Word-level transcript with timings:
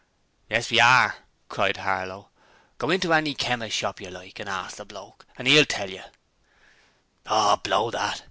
'Yes, 0.49 0.71
we 0.71 0.79
are!' 0.79 1.17
cried 1.47 1.77
Harlow. 1.77 2.29
'Go 2.79 2.89
into 2.89 3.13
any 3.13 3.35
chemist's 3.35 3.77
shop 3.77 4.01
you 4.01 4.09
like 4.09 4.39
and 4.39 4.49
ask 4.49 4.77
the 4.77 4.83
bloke, 4.83 5.27
and 5.37 5.47
'e'll 5.47 5.63
tell 5.63 5.91
you' 5.91 6.01
'Oh, 7.27 7.57
blow 7.57 7.91
that!' 7.91 8.19